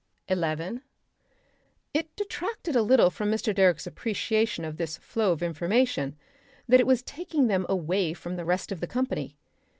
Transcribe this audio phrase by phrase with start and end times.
[0.27, 0.81] Section 11
[1.93, 3.53] It detracted a little from Mr.
[3.53, 6.15] Direck's appreciation of this flow of information
[6.67, 9.37] that it was taking them away from the rest of the company.